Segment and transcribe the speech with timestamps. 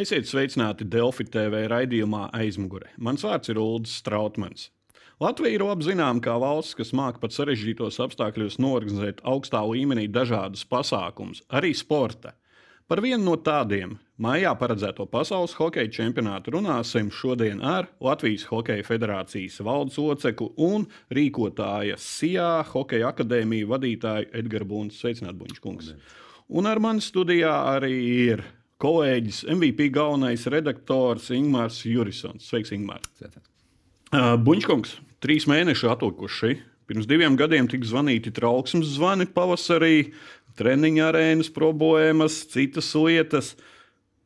[0.00, 2.86] Esiet sveicināti Delfi TV raidījumā aizmugure.
[3.04, 4.70] Mans vārds ir Ulrichs Strautmans.
[5.20, 10.62] Latvija ir labi zināma kā valsts, kas māca pat sarežģītos apstākļos norganizēt augstā līmenī dažādus
[10.70, 12.32] pasākumus, arī sporta.
[12.88, 19.60] Par vienu no tādiem maijā paredzēto pasaules hokeja čempionātu runāsim šodien ar Latvijas Hokeja Federācijas
[19.66, 25.04] valdes locekli un rīkotāja SIA Hokeja akadēmiju vadītāju Edgars Bunčs.
[25.04, 25.92] Sveicināt, Bunčkungs!
[26.48, 27.92] Un ar mani studijā arī
[28.32, 28.46] ir
[28.80, 32.48] kolēģis, MVP galvenais redaktors Ingūns Jurisons.
[32.48, 33.10] Sveiks, Ingūns!
[34.10, 36.56] Uh, Buņškungs, trīs mēneši atlikuši.
[36.90, 40.10] Pirms diviem gadiem tika zvanīti trauksmes zvani pavasarī,
[40.58, 43.54] treniņa arēnas problēmas, citas lietas.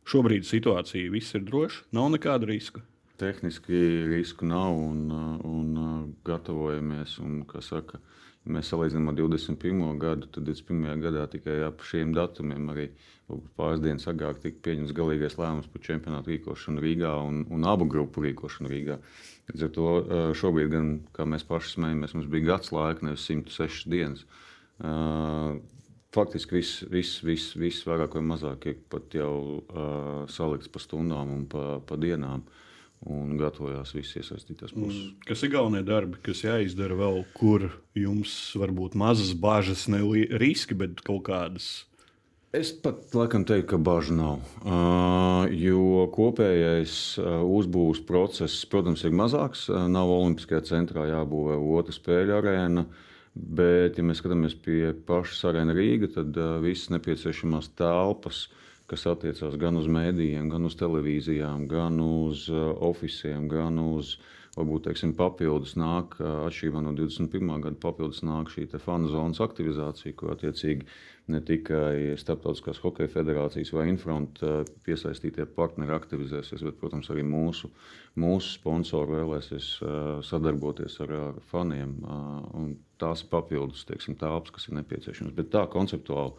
[0.09, 2.85] Šobrīd situācija viss ir droša, nav nekāda riska.
[3.21, 3.79] Tehniski
[4.11, 5.07] risku nav un,
[5.47, 7.19] un gatavojamies.
[7.23, 8.01] Un, saka,
[8.45, 9.85] ja mēs salīdzinām ar 21.
[10.03, 11.03] gadu, tad 21.
[11.05, 13.15] gadā tikai ap šiem datumiem arī uh,
[13.57, 18.21] Pāris dienas agrāk tika pieņemts galīgais lēmums par čempionātu rīkošanu Rīgā un, un abu grupu
[18.21, 18.99] rīkošanu Rīgā.
[19.49, 19.87] Līdz ar to
[20.37, 24.27] šobrīd, gan, kā mēs paši smējamies, mums bija gads laika, nevis 106 dienas.
[26.15, 29.33] Faktiski viss, viss, viss, viss vairāk vai mazāk ir pat jau
[29.65, 32.45] uh, salikts pa stundām un pa, pa dienām.
[33.05, 35.11] Un gatavojās visas iesaistītās puses.
[35.29, 37.67] Kas ir galvenie darbi, kas jāizdara vēl, kur
[37.99, 40.01] jums varbūt mazas bažas, ne
[40.41, 41.85] riski, bet kaut kādas
[42.55, 44.43] Es pat laikam teiktu, ka bažu nav.
[45.59, 49.65] Jo kopējais uzbūves process, protams, ir mazāks.
[49.91, 52.85] Nav Olimpiskajā centrā jābūvē otra spēļu arēna.
[53.35, 58.45] Bet, ja mēs skatāmies pie pašas arēnas Rīgas, tad visas nepieciešamās telpas,
[58.91, 64.17] kas attiecās gan uz mēdījiem, gan uz televīzijām, gan uz uh, oficiāliem, gan uz
[64.55, 67.49] varbūt teiksim, papildus nāk, atšķirībā no 21.
[67.65, 70.87] gada, papildus nāk šī fanu zonas aktivizācija, ko attiecīgi
[71.33, 74.43] ne tikai Startautiskās hokeja federācijas vai Infront
[74.87, 77.71] piesaistītie partneri aktivizēsies, bet, protams, arī mūsu,
[78.21, 79.71] mūsu sponsori vēlēsies
[80.29, 81.17] sadarboties ar,
[81.51, 81.97] faniem.
[83.01, 85.35] Tās papildus teiksim, tāpas, kas ir nepieciešamas.
[85.35, 86.37] Bet tā konceptuāli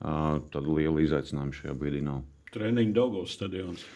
[0.00, 2.22] tāda liela izaicinājuma šajā brīdī nav.
[2.54, 3.88] Treniņu Daugos stadionā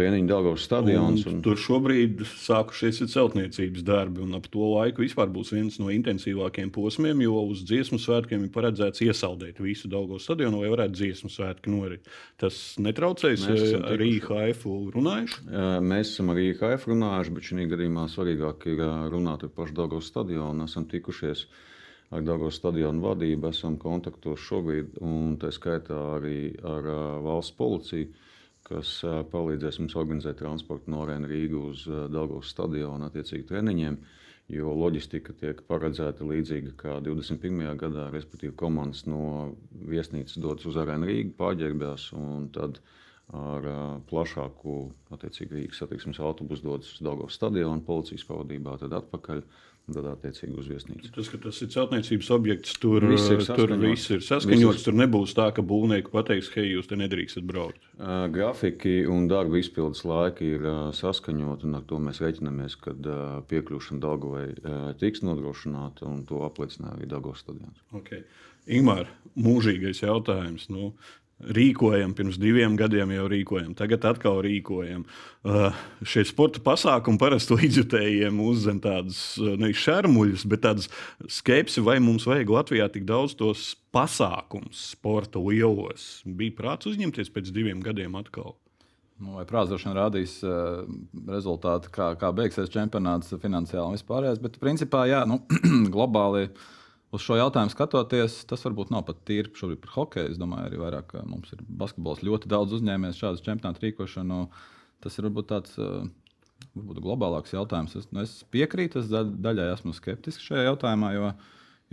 [0.00, 1.24] treniņu Dāngavas stadions.
[1.26, 1.38] Un...
[1.40, 6.72] Un tur šobrīd sākušies celtniecības darbi, un ap to laiku vispār būs viens no intensīvākajiem
[6.74, 11.72] posmiem, jo uz dziesmu svētkiem ir paredzēts iesaldēt visu Dāngavas stadionu, lai varētu dziesmu svētki
[11.72, 12.10] norit.
[12.40, 13.46] Tas netraucēs
[13.80, 14.66] ar IHF
[14.96, 15.48] runājuši?
[15.84, 20.68] Mēs esam ar IHF runājuši, bet šī gadījumā svarīgāk ir runāt ar pašu Dāngavas stadionu.
[20.70, 21.48] Esam tikušies
[22.10, 26.90] ar Dāngavas stadionu vadību, esam kontaktos šobrīd, un tā skaitā arī ar
[27.26, 28.10] valsts policiju
[28.70, 29.00] kas
[29.32, 33.98] palīdzēs mums organizēt transportu no Rēna Rīgas uz Dārgos stadionu attiecīgi treniņiem.
[34.50, 37.60] Jo loģistika tiek paredzēta līdzīga kā 21.
[37.78, 39.52] gadā, respektīvi, komandas no
[39.92, 42.80] viesnīcas dodas uz Arēnu Rīgu, pārģērbjās un tad
[43.36, 43.66] ar
[44.10, 44.76] plašāku
[45.10, 49.44] Rīgas satiksmes autobusu dodas uz Dārgos stadionu, policijas pavadībā, tad atpakaļ.
[49.90, 51.08] Tad attiecīgi uz viesnīcu.
[51.16, 54.84] Tas, ka tas ir celtniecības objekts, tur viss ir tur viss ir saskaņots.
[54.86, 57.80] Tur nebūs tā, ka būvnieki pateiks, hei, jūs te nedrīkstat braukt.
[57.96, 63.08] Uh, grafiki un darba izpildes laiki ir uh, saskaņoti, un ar to mēs reiķinamies, kad
[63.10, 67.82] uh, piekļūšana Dāngavai uh, tiks nodrošināta, un to apliecināja arī Dāngavas stadions.
[67.90, 68.22] Okay.
[68.70, 70.68] Ingmār, mūžīgais jautājums.
[70.70, 70.92] Nu,
[71.40, 75.04] rīkojam, pirms diviem gadiem jau rīkojam, tagad atkal rīkojam.
[75.40, 80.90] Uh, šie sporta pasākumi parasti līdzjutējiem uzzem tādus uh, nevis šermuļus, bet tādas
[81.30, 86.20] skepsi, vai mums vajag Latvijā tik daudz tos pasākumus sporta lielos.
[86.24, 88.56] Bija prāts uzņemties pēc diviem gadiem atkal.
[89.20, 90.84] Nu, vai vien rādīs uh,
[91.28, 94.40] rezultāti, kā, kā beigsies čempionāts finansiāli un vispārējais.
[94.40, 95.42] Bet, principā, jā, nu,
[95.94, 96.68] globāli uh,
[97.14, 100.32] uz šo jautājumu skatoties, tas varbūt nav pat tīri šobrīd par hokeju.
[100.32, 104.44] Es domāju, arī vairāk, mums ir basketbols ļoti daudz uzņēmējs šādu čempionātu rīkošanu.
[105.04, 105.78] Tas ir varbūt tāds.
[106.76, 107.94] Varbūt globālāks jautājums.
[107.96, 111.30] Es, nu, es piekrītu, es daļai esmu skeptisks šajā jautājumā, jo,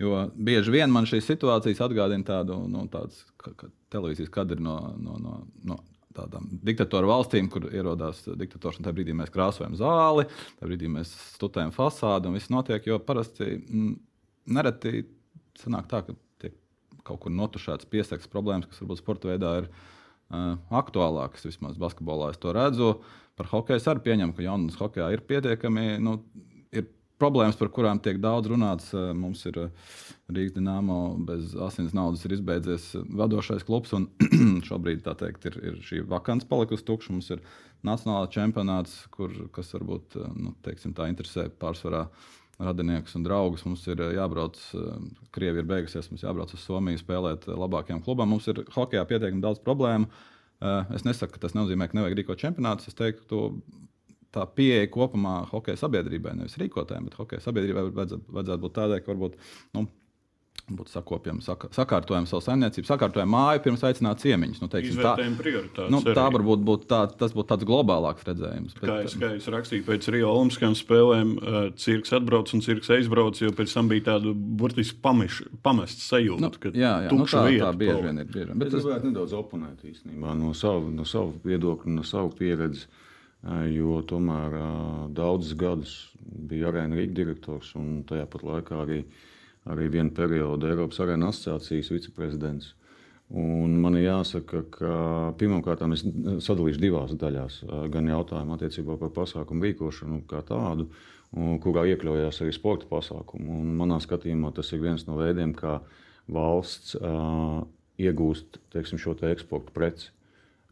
[0.04, 5.16] jo bieži vien man šīs situācijas atgādina tādu nu, ka, ka televīzijas kadru no, no,
[5.24, 5.38] no,
[5.72, 5.80] no
[6.18, 8.82] tādām diktatoru valstīm, kur ierodās diktators.
[8.82, 10.28] Tajā brīdī mēs krāsojam zāli,
[10.60, 12.86] tajā brīdī mēs studējam fasādi un viss notiek.
[12.90, 13.96] Jo parasti mm,
[14.48, 15.06] nereti
[15.60, 16.58] sanāk tā, ka tiek
[17.08, 21.48] kaut kur notušēts piesakas problēmas, kas varbūt sporta veidā ir uh, aktuālākas.
[21.48, 22.98] Vismaz basketbolā es to redzu.
[23.38, 25.98] Par hokeju es arī pieņemu, ka jaunatnes hokeja ir pietiekami.
[26.02, 26.18] Nu,
[26.74, 26.88] ir
[27.22, 28.90] problēmas, par kurām tiek daudz runāts.
[28.94, 29.60] Mums ir
[30.28, 33.94] Rīgas dīnāmo bez asins naudas ir izbeidzies vadošais klubs.
[34.70, 37.14] šobrīd teikt, ir, ir šī vakants palikusi tukša.
[37.14, 37.46] Mums ir
[37.88, 42.08] nacionālais čempionāts, kur, kas varbūt nu, teiksim, tā interesē pārsvarā
[42.60, 43.66] radiniekus un draugus.
[43.68, 44.96] Mums ir eh, jābrauc, eh,
[45.36, 48.32] Krievija ir beigusies, mums jābrauc uz Somiju spēlēt eh, labākajam klubam.
[48.34, 50.10] Mums ir hokeja pietiekami daudz problēmu.
[50.58, 52.90] Es nesaku, ka tas nozīmē, ka nevajag rīkot čempionātus.
[52.90, 53.42] Es teiktu,
[54.32, 58.98] ka tā pieeja kopumā hokeja sabiedrībai, nevis rīkotājiem, bet hokeja sabiedrībai vajadzētu, vajadzētu būt tādai,
[59.04, 59.38] ka varbūt
[59.78, 59.86] nu,
[60.68, 64.60] būtu sakopjam, saka, sakārtojam savu saimniecību, sakārtojam māju, pirms aicināt ciemiņus.
[64.60, 65.14] Nu, teiksim, tā,
[65.94, 68.76] nu, tā varbūt būtu tā, tas būtu tāds globālāks redzējums.
[68.82, 72.92] Bet, kā, es, kā es rakstīju pēc Rio Olimpiskajām spēlēm, uh, cirks atbrauc un cirks
[72.98, 76.44] aizbrauc, jo pēc tam bija tāda burtiski pamests sajūta.
[76.44, 78.28] Nu, jā, jā nu, tā, vieta, tā bieži vien ir.
[78.34, 78.60] Bieži vien.
[78.60, 82.90] Bet es gribētu nedaudz oponēt īstenībā no savu, no savu viedokļu, no savu pieredzi.
[83.72, 84.56] Jo tomēr
[85.16, 89.26] daudzus gadus bija arēna Rīgas direktors un tajā pat laikā arī uh,
[89.72, 92.74] arī vienu periodu Eiropas Arēnas asociācijas viceprezidents.
[93.28, 94.92] Un man ir jāsaka, ka
[95.40, 96.06] pirmkārt es
[96.46, 97.60] sadalīšu divās daļās.
[97.92, 100.88] Gan jautājumu attiecībā par pasākumu rīkošanu kā tādu,
[101.64, 103.60] kurā iekļaujās arī sporta pasākumu.
[103.60, 105.82] Un manā skatījumā tas ir viens no veidiem, kā
[106.32, 107.66] valsts uh,
[108.00, 110.14] iegūst teiksim, šo te eksporta preci.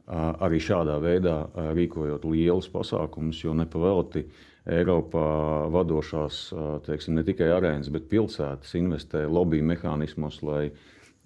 [0.05, 5.25] Uh, arī šādā veidā uh, rīkojot lielus pasākumus, jo nepavēlti uh, Eiropā
[5.69, 6.39] vadošās
[6.87, 10.71] teiksim, ne tikai arēnas, bet pilsētas investē lobby mehānismos, lai,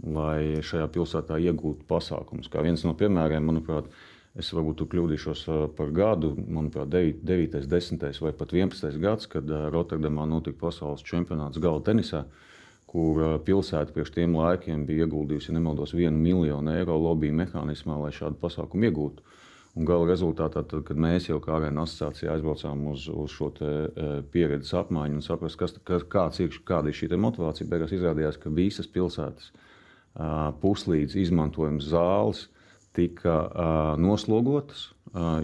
[0.04, 2.52] lai šajā pilsētā iegūtu pasākumus.
[2.52, 3.88] Kā viens no piemēriem, manuprāt,
[4.36, 5.46] es varbūt kļūdīšos
[5.78, 11.80] par gadu, manuprāt, 9, 10 vai pat 11 gads, kad Rotterdamā notika pasaules čempionāts gala
[11.86, 12.26] tenisā
[12.90, 18.12] kur pilsēta priekš tiem laikiem bija ieguldījusi, ja nemaldos, vienu miljonu eiro lobby mehānismā, lai
[18.16, 19.26] šādu pasākumu iegūtu.
[19.80, 23.70] Un gala rezultātā, tad, kad mēs jau kā arēna asociācija aizbraucām uz, uz šo te,
[23.88, 28.42] e, pieredzes apmaiņu un saprast, kas, kas, kāds ir, kāda ir šī motivācija, beigās izrādījās,
[28.42, 29.54] ka visas pilsētas
[30.60, 32.48] puslīdz izmantojums zāles
[32.98, 33.36] tika
[34.02, 34.90] noslogotas,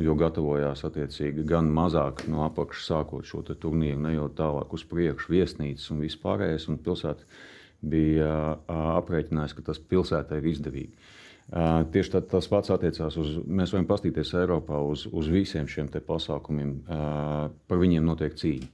[0.01, 5.91] jo gatavojās attiecīgi gan mazāk no apakšas sākot šo turnīru, nejot tālāk uz priekšu, viesnīcas
[5.93, 6.67] un vispārējais.
[6.69, 7.25] Un pilsēta
[7.85, 11.13] bija aprēķinājusi, ka tas pilsētai ir izdevīgi.
[11.53, 16.71] Tieši tā, tas pats attiecās uz, mēs varam paskatīties Eiropā uz, uz visiem šiem pasākumiem,
[17.69, 18.71] par viņiem notiek cīņa.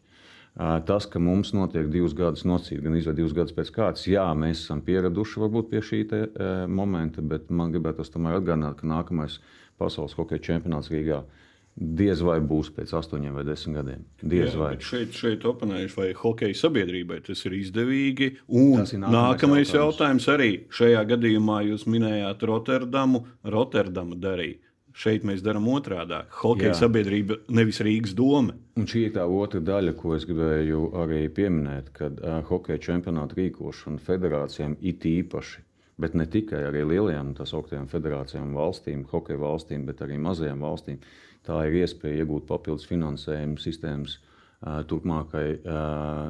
[0.87, 4.65] Tas, ka mums notiek divus gadus nocīt, gan izvēlēt divus gadus pēc kārtas, jā, mēs
[4.65, 6.23] esam pieraduši varbūt pie šī te,
[6.67, 9.37] momenta, bet man gribētos tomēr atgādināt, ka nākamais
[9.79, 11.40] pasaules hokeja čempionāts Rīgā ir
[11.75, 14.01] Diez vai būs pēc astoņiem vai desmit gadiem.
[14.21, 14.71] Diez Jā, vai.
[14.83, 18.27] Šeit, šeit oponējuši, vai hokeja sabiedrībai tas ir izdevīgi.
[18.49, 19.79] Un ir nākamais, nākamais jautājums.
[19.79, 23.23] jautājums arī šajā gadījumā jūs minējāt Rotterdamu.
[23.55, 24.59] Rotterdama darīja.
[24.91, 26.17] Šeit mēs darām otrādi.
[26.41, 26.79] Hokeja Jā.
[26.83, 28.57] sabiedrība, nevis Rīgas doma.
[28.75, 33.37] Un šī ir tā otra daļa, ko es gribēju arī pieminēt, kad uh, hokeja čempionāta
[33.39, 35.63] rīkošana federācijām it īpaši,
[36.01, 40.99] bet ne tikai arī lielajām tā sauktām federācijām valstīm, hokeja valstīm, bet arī mazajām valstīm.
[41.47, 44.19] Tā ir iespēja iegūt papildus finansējumu sistēmas
[44.61, 45.45] turpmākai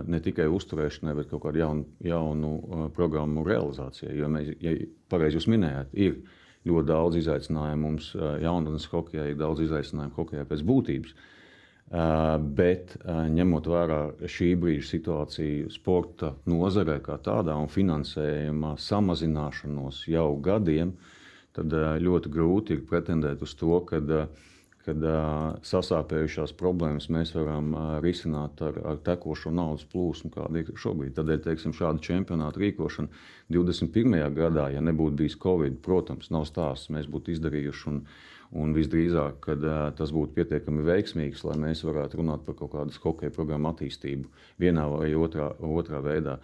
[0.08, 4.14] ne tikai uzturēšanai, bet kaut kādu jaunu, jaunu programmu realizācijai.
[4.16, 4.78] Jo mēs, ja
[5.12, 6.22] pareizi jūs minējāt, ir
[6.68, 11.16] ļoti daudz izaicinājumu mums jaunatnes hokeja, ir daudz izaicinājumu hokeja pēc būtības.
[12.56, 12.94] Bet
[13.36, 14.00] ņemot vērā
[14.32, 20.96] šī brīža situāciju sporta nozarē kā tādā un finansējuma samazināšanos jau gadiem,
[21.52, 24.48] tad ļoti grūti ir pretendēt uz to, ka uh,
[24.86, 30.72] kad uh, sasāpējušās problēmas mēs varam uh, risināt ar, ar tekošo naudas plūsmu, kāda ir
[30.84, 31.14] šobrīd.
[31.18, 33.12] Tādēļ teiksim, šāda čempionāta rīkošana
[33.54, 34.18] 21.
[34.38, 37.86] gadā, ja nebūtu bijis Covid, protams, nav stāsts, mēs būtu izdarījuši.
[37.92, 38.02] Un,
[38.62, 42.98] un visdrīzāk, kad uh, tas būtu pietiekami veiksmīgs, lai mēs varētu runāt par kaut kādas
[43.04, 44.28] hokeja programmu attīstību
[44.60, 46.40] vienā vai otrā, otrā veidā.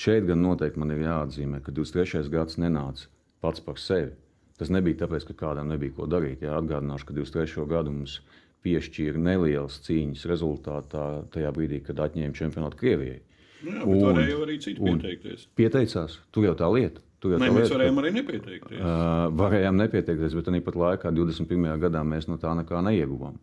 [0.00, 2.26] Šeit gan noteikti man ir jāatzīmē, ka 23.
[2.32, 3.08] gads nenāca
[3.40, 4.12] pats par sevi
[4.60, 6.42] Tas nebija tāpēc, ka kādam nebija ko darīt.
[6.44, 7.62] Jā, atgādināšu, ka 23.
[7.70, 8.18] gadu mums
[8.60, 13.22] piešķīra nelielas cīņas rezultātā tajā brīdī, kad atņēma čempionātu Krievijai.
[13.64, 15.46] Nu jā, bet varēja arī citi pieteikties.
[15.56, 17.00] Pieteicās, tur jau tā lieta.
[17.24, 18.82] Jau Nē, tā mēs lieta, varējām ka, arī nepieteikties.
[18.84, 21.66] Uh, varējām nepieteikties, bet tāpat laikā 21.
[21.80, 23.40] gadā mēs no tā nekā neieguvām.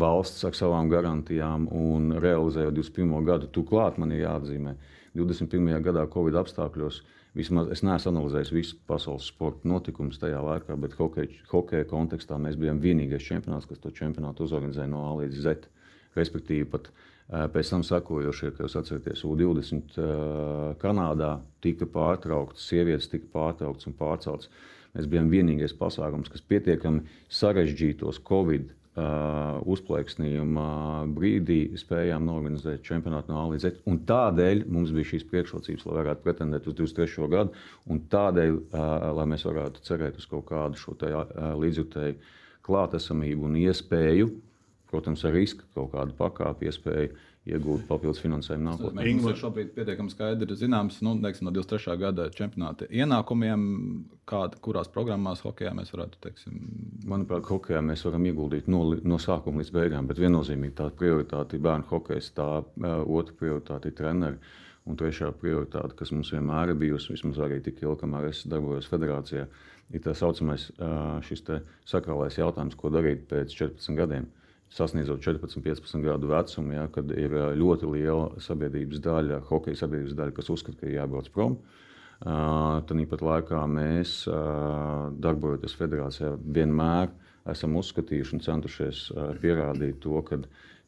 [0.00, 3.24] Valsts ar savām garantijām un realizējot 21.
[3.28, 4.76] gadu, turklāt man ir jāatzīmē,
[5.20, 5.72] 21.
[5.84, 10.96] gadā Covid apstākļos uh, Vismaz es neesmu analizējis visu pasaules sporta notikumus tajā laikā, bet
[10.98, 15.68] hokeja, hokeja kontekstā mēs bijām vienīgais čempionāts, kas to čempionātu uzorganizēja no A līdz Z.
[16.18, 16.90] Respektīvi, pat
[17.54, 19.94] pēc tam sekojošie, kā jūs atceraties, U20
[20.82, 24.50] Kanādā tika pārtraukts, sievietes tika pārtrauktas un pārceltas.
[24.96, 28.72] Mēs bijām vienīgais pasākums, kas pietiekami sarežģītos Covid
[29.70, 30.66] uzplaiksnījuma
[31.14, 33.80] brīdī spējām norganizēt čempionātu no A līdz Z.
[33.90, 37.30] Un tādēļ mums bija šīs priekšrocības, lai varētu pretendēt uz 23.
[37.32, 37.56] gadu,
[37.90, 38.60] un tādēļ,
[39.16, 40.96] lai mēs varētu cerēt uz kaut kādu šo
[41.60, 42.20] līdzjutēju
[42.66, 44.30] klātesamību un iespēju,
[44.90, 47.14] protams, ar risku kaut kādu pakāpi, iespēju
[47.48, 49.04] iegūt papildus finansējumu nākotnē.
[49.08, 51.96] Ir šobrīd pietiekami skaidri zināms, nu, teiksim, no 23.
[52.00, 53.62] gada čempionāta ienākumiem,
[54.28, 56.58] kāda, kurās programmās hokeja mēs varētu, teiksim,
[57.08, 61.64] Manuprāt, hokeja mēs varam ieguldīt no, no sākuma līdz beigām, bet viennozīmīgi tā prioritāte ir
[61.64, 64.58] bērnu hokejs, tā otra prioritāte ir treneri.
[64.88, 68.88] Un trešā prioritāte, kas mums vienmēr ir bijusi, vismaz arī tik ilgi, kamēr es darbojos
[68.90, 69.44] federācijā,
[69.92, 70.70] ir tā saucamais
[71.28, 71.44] šis
[71.88, 74.28] sakrālais jautājums, ko darīt pēc 14 gadiem.
[74.70, 80.14] Sasniedzot 14, 15 gadu vecumu, ja, kad ir uh, ļoti liela sabiedrības daļa, hokeja sabiedrības
[80.18, 81.56] daļa, kas uzskata, ka ir jābrauc prom.
[82.20, 87.10] Uh, Tāpat laikā mēs, uh, darbojoties federācijā, vienmēr
[87.50, 90.38] esam uzskatījuši un centušies uh, pierādīt to, ka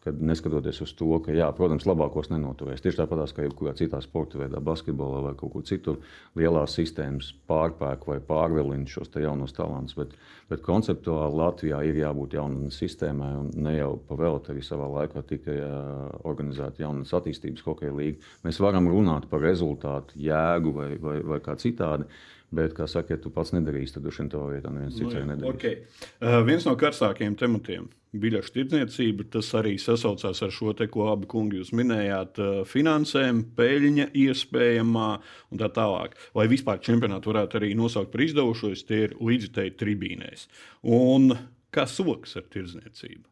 [0.02, 2.82] kad neskatoties uz to, ka, jā, protams, labākos nenoturēs.
[2.82, 6.00] Tieši tāpat kā jebkurā citā sporta veidā, basketbolā vai kaut kur citur,
[6.38, 9.94] lielās sistēmas pārpērk vai pārvilina šos jaunos talantus.
[9.98, 10.16] Bet,
[10.50, 15.58] bet konceptuāli Latvijā ir jābūt jaunatnes sistēmai un ne jau pavēlēt arī savā laikā tikai
[15.62, 18.18] uh, organizēt jaunatnes attīstības hokeja līgu.
[18.42, 22.10] Mēs varam runāt par rezultātu, jēgu vai, vai, vai kā citādi.
[22.52, 25.24] Bet, kā saka, ja tu pats nedarīsi, tad droši vien tavā vietā neviens cits arī
[25.30, 25.54] nedarīs.
[25.56, 26.08] Okay.
[26.20, 27.86] Uh, viens no karstākajiem tematiem-
[28.22, 29.24] biļešu tirdzniecība.
[29.32, 35.08] Tas arī sasaucās ar šo te, ko abi kungi jūs minējāt, uh, finansēm, peļņa iespējamā
[35.50, 36.18] un tā tālāk.
[36.36, 40.46] Vai vispār čempionātu varētu arī nosaukt par izdevušos, tie ir līdzitēji tribīnēs.
[40.84, 41.32] Un
[41.72, 43.24] kā soks ar tirdzniecību?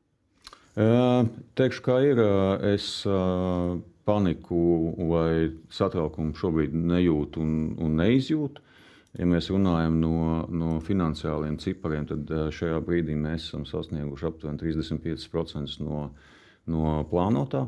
[0.80, 1.28] Uh,
[1.60, 2.24] teikšu, kā ir.
[2.72, 3.76] Es uh,
[4.08, 8.69] paniku vai satraukumu šobrīd nejūtu un, un neizjūtu.
[9.18, 10.16] Ja mēs runājam no,
[10.54, 16.04] no finansiāliem cipariem, tad eh, šajā brīdī mēs esam sasnieguši aptuveni 35% no,
[16.70, 17.64] no plānotā.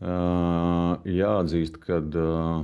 [0.00, 2.62] Eh, jāatzīst, ka eh,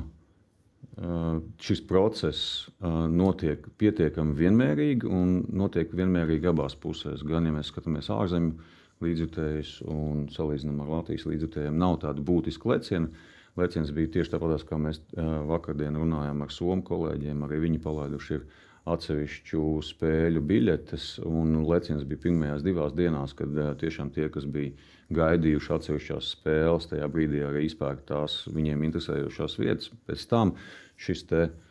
[1.61, 2.71] šis process
[3.13, 7.21] notiek pietiekami vienmērīgi un notiek vienmērīgi abās pusēs.
[7.29, 8.57] Gan ja mēs skatāmies ārzemju
[9.05, 13.13] līdzjutējus un salīdzinām ar Latvijas līdzjutējiem, nav tāda būtiska leciena
[13.61, 15.03] leciens bija tieši tāpat, kā mēs
[15.49, 17.45] vakardien runājām ar somu kolēģiem.
[17.47, 18.41] Arī viņi palaiduši
[18.87, 24.75] atsevišķu spēļu biļetes, un leciens bija pirmajās divās dienās, kad tiešām tie, kas bija
[25.17, 29.91] gaidījuši atsevišķās spēles, tajā brīdī arī izpērka tās viņiem interesējošās vietas.
[30.07, 30.55] Pēc tam
[31.03, 31.67] šis te, uh,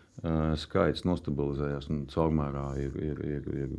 [0.60, 3.74] skaits nostabilizējās un caurmērā ir, ir, ir, ir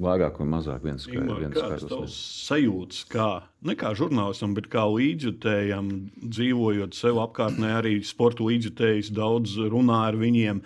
[0.00, 2.16] vairāk vai mazāk viens skaidrs.
[2.46, 3.28] Sajūtas, kā
[3.66, 10.20] ne kā žurnālistam, bet kā līdzjutējam, dzīvojot sev apkārtnē, arī sporta līdzjutējs daudz runā ar
[10.20, 10.60] viņiem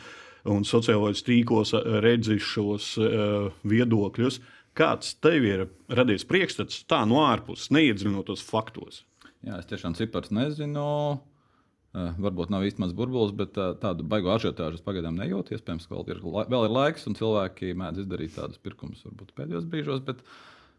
[0.50, 4.40] un sociālajos tīklos redzi šos uh, viedokļus.
[4.76, 9.04] Kāds tev ir radies priekšstats tā no ārpuses, neiedziļinoties faktos?
[9.44, 11.20] Jā, es tiešām cipars nezinu.
[11.90, 15.56] Uh, varbūt nav īsti mans burbulis, bet uh, tādu baigo ažiotāžu pagaidām nejūtu.
[15.56, 19.66] Iespējams, ka vēl ir, vēl ir laiks, un cilvēki mēdz izdarīt tādus pirkumus varbūt pēdējos
[19.73, 20.04] brīžos.
[20.06, 20.23] Bet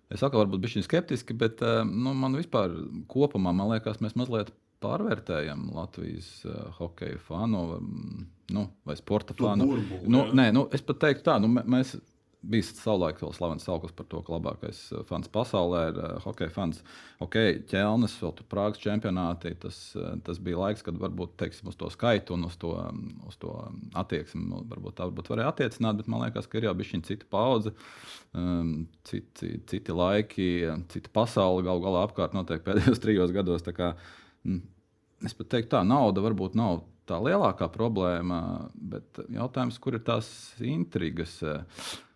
[0.07, 2.77] es atkal varbūt bišķiņ skeptiski, bet uh, nu, man vispār
[3.11, 8.23] kopumā man liekas, mēs mazliet pārvērtējam Latvijas uh, hokeja fanu um,
[8.55, 9.67] nu, vai sporta fanu.
[9.67, 11.97] Burbuli, nu, nē, nu, es pat teiktu tā, nu, mēs
[12.41, 16.49] bija savulaik vēl slavens sauklis par to, ka labākais eh, fans pasaulē ir uh, hockey
[16.53, 16.81] fans.
[17.21, 17.37] Ok,
[17.69, 19.53] ķelnes, vēl tur Prāgas čempionātī.
[19.61, 22.73] Tas, uh, tas bija laiks, kad varbūt teiksim, uz to skaitu un uz to,
[23.29, 23.53] uz to
[24.01, 27.75] attieksmi varbūt tā varbūt varēja attiecināt, bet man liekas, ka ir jau bijusi cita paudze,
[28.33, 28.75] um,
[29.07, 30.51] citi, citi laiki,
[30.93, 33.67] cita pasaule galu galā apkārt notiek pēdējos trijos gados.
[33.69, 33.93] Kā,
[34.47, 34.63] mm,
[35.29, 40.31] es pat teiktu, tā nauda varbūt nav tā lielākā problēma, bet jautājums, kur ir tās
[40.65, 41.37] intrigas?
[41.45, 42.09] Uh,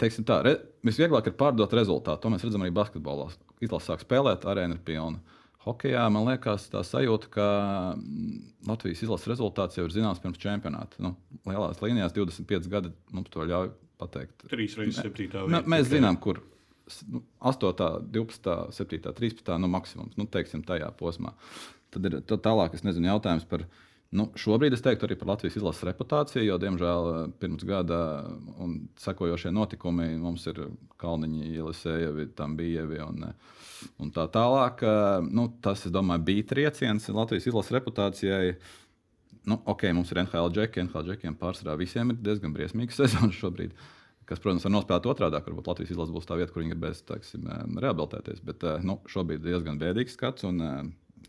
[0.00, 0.54] teiksim tā, re,
[0.86, 2.22] visvieglāk ir pārdot rezultātu.
[2.22, 3.28] To mēs redzam arī basketbolā.
[3.64, 5.36] Izlase sāk spēlēt, arēna ir pilna.
[5.66, 7.46] Hokejā man liekas, tā sajūta, ka
[7.98, 8.36] mm,
[8.68, 11.00] Latvijas izlases rezultāts jau ir zināms pirms čempionāta.
[11.02, 11.16] Nu,
[11.48, 14.46] lielās līnijās 25 gadi mums to ļauj pateikt.
[14.48, 15.26] 3 reizes 7.
[15.26, 15.64] vietā.
[15.66, 16.40] Mēs zinām, kur
[16.88, 17.74] 8,
[18.14, 21.34] 12, 7, 13 nu, maksimums, nu, teiksim, tajā posmā.
[21.92, 25.58] Tad ir tālāk, es nezinu, jautājums par viņa Nu, šobrīd es teiktu arī par Latvijas
[25.58, 27.08] izlases reputāciju, jo, diemžēl,
[27.42, 27.98] pirms gada
[28.56, 30.62] un sekojošie notikumi mums ir
[31.02, 33.26] Kalniņa, Ielisējevi, Tambievi un,
[34.00, 34.80] un tā tālāk.
[35.28, 38.54] Nu, tas, domāju, bija trieciens Latvijas izlases reputācijai.
[39.48, 43.76] Nu, ok, mums ir NHL džeki, NHL džekiem pārsvarā visiem ir diezgan briesmīga sezona šobrīd.
[44.28, 47.44] Kas, protams, var nospēlēt otrādi, varbūt Latvijas izlase būs tā vieta, kur viņi gribēs teiksim,
[47.76, 48.40] rehabilitēties.
[48.44, 50.48] Bet nu, šobrīd ir diezgan bēdīgs skats.
[50.48, 50.64] Un,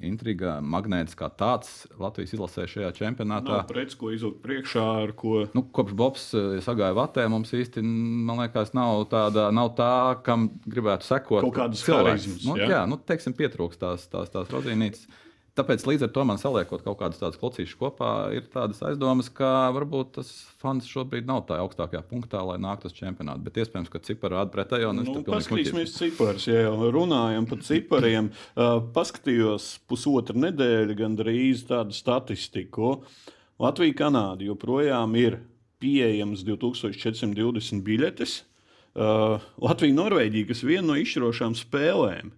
[0.05, 3.61] intriga, magnēts kā tāds Latvijas izlasē šajā čempionātā.
[3.61, 5.43] Nav prets, ko izvilkt priekšā, ar ko.
[5.55, 9.93] Nu, kopš Bobs eh, sagāja vatē, mums īsti, man liekas, nav, tāda, nav tā,
[10.25, 11.43] kam gribētu sekot.
[11.47, 12.29] Kaut kādas cilvēks.
[12.47, 15.07] Nu, jā, nu, teiksim, pietrūkst tās, tās, tās rodzīnītes.
[15.59, 19.69] Tāpēc līdz ar to man saliekot kaut kādas tādas klocīšas kopā, ir tādas aizdomas, ka
[19.75, 23.43] varbūt tas fans šobrīd nav tā augstākajā punktā, lai nāktu uz čempionātu.
[23.45, 24.93] Bet iespējams, ka cipari rāda pretējo.
[24.95, 28.31] Nu, paskatīsimies ciparus, ja jau runājam par cipariem.
[28.59, 32.97] Uh, paskatījos pusotru nedēļu gandrīz tādu statistiku.
[33.61, 35.37] Latvija, Kanāda joprojām ir
[35.79, 38.35] pieejams 2420 biļetes.
[38.99, 42.33] Uh, Latvija, Norvēģija, kas viena no izšķirošām spēlēm,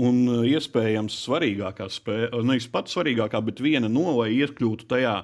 [0.00, 5.16] un uh, iespējams svarīgākā spēle, nevis pats svarīgākā, bet viena no, lai iekļūtu tajā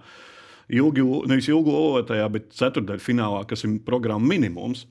[0.78, 4.86] ilgi, nevis ilgu olotajā, bet ceturdaļfinālā, kas ir programma minimums.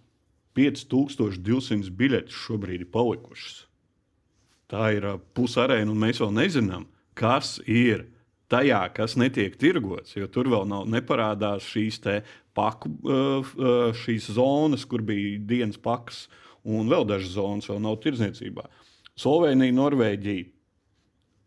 [0.57, 3.59] 5200 biļetes šobrīd ir palikušas.
[4.73, 8.07] Tā ir uh, pusarēna, un mēs vēl nezinām, kas ir
[8.49, 11.99] tajā, kas netiek tirgots, jo tur vēl nav neparādās šīs
[12.57, 12.89] paku,
[14.01, 16.25] šīs zonas, kur bija dienas pakas,
[16.65, 18.65] un vēl dažas zonas vēl nav tirdzniecībā.
[19.17, 20.45] Slovenija, Norvēģija.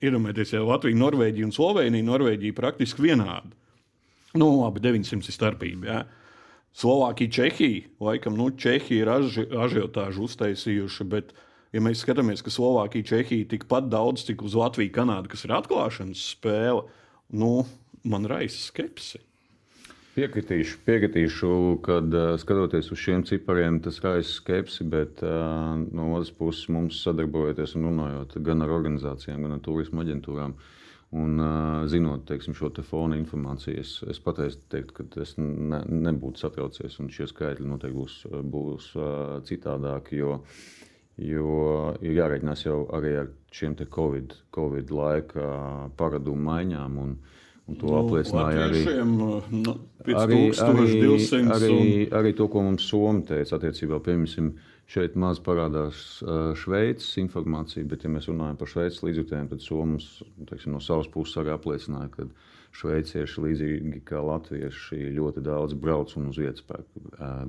[0.00, 3.52] Iedomājieties, ja Latvija, Norvēģija un Slovenija, Norvēģija praktiski vienādi.
[4.34, 5.86] Nu, labi, 900 ir starpība.
[5.86, 6.00] Ja.
[6.76, 7.86] Slovākija, Čehija.
[8.02, 11.34] Laikam, nu, Čehija ir aži, ažiotāžu uztaisījuši, bet,
[11.74, 16.26] ja mēs skatāmies, ka Slovākija, Čehija tikpat daudz, cik uz Latviju, Kanādu, kas ir atklāšanas
[16.36, 16.86] spēle,
[17.34, 17.52] nu,
[18.02, 19.22] man raisa skepsi.
[20.20, 21.50] Piekritīšu, piekritīšu
[21.80, 22.12] kad
[22.42, 28.36] skatoties uz šiem cipariem, tas raisa skepsi, bet no otras puses mums sadarbojoties un runājot
[28.44, 30.52] gan ar organizācijām, gan ar turismu aģentūrām.
[31.10, 35.80] Un, uh, zinot teiksim, šo te fona informāciju, es, es pateicu, teikt, ka es ne,
[35.88, 38.18] nebūtu satraucies, un šie skaitļi noteikti būs,
[38.52, 40.20] būs uh, citādāki.
[40.20, 40.36] Jo,
[41.24, 41.56] jo
[42.04, 45.48] ir jāreikinās jau arī ar šiem Covid, COVID laika
[45.98, 47.02] paradumu maiņām.
[47.02, 47.18] Un,
[47.70, 49.76] Un to nu, apliecināja arī, nu,
[50.10, 50.90] arī, arī,
[51.54, 51.80] arī,
[52.18, 54.00] arī to, ko mums Somija teica attiecībā.
[54.02, 54.52] Piemēram,
[54.90, 56.00] šeit maz parādās
[56.58, 61.54] Šveices informācija, bet, ja mēs runājam par Šveices līdzjutējiem, tad Somijas no savas puses arī
[61.54, 62.26] apliecināja, ka
[62.80, 66.86] šveicieši, līdzīgi kā latvieši, ļoti daudz brauc un uz vietas pērk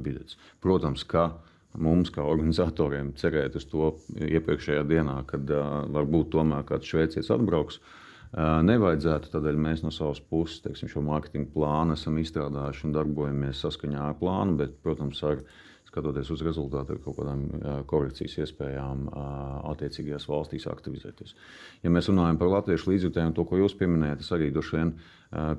[0.01, 0.37] biļetes.
[0.61, 1.31] Protams, ka
[1.81, 5.49] mums, kā organizatoriem, cerēt uz to iepriekšējā dienā, kad
[5.93, 7.79] varbūt tomēr kāds šveicietis atbrauks.
[8.37, 14.05] Nevajadzētu, tādēļ mēs no savas puses teiksim, šo mārketinga plānu esam izstrādājuši un darbojamies saskaņā
[14.07, 15.41] ar plānu, bet, protams, ar
[15.91, 17.41] skatoties uz rezultātu, ar kaut kādām
[17.91, 19.09] korekcijas iespējām
[19.73, 21.35] attiecīgajās valstīs aktivizēties.
[21.83, 24.93] Ja mēs runājam par latviešu līdzjutēju, to, ko jūs pieminējat, es arī droši vien